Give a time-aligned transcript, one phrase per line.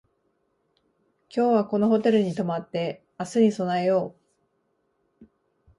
[1.29, 4.15] 今日はこのホテルに泊まって明日に備えよ
[5.21, 5.25] う